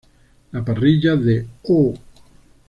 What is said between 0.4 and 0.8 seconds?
La